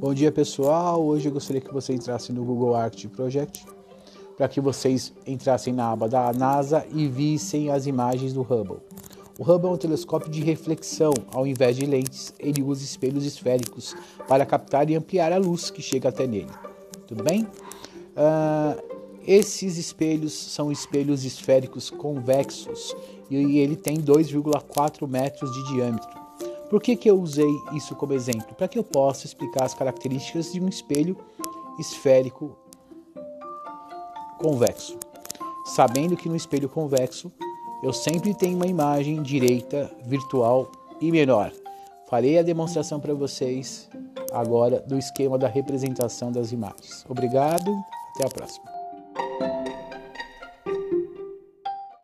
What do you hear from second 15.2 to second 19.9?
a luz que chega até nele. Tudo bem? Uh, esses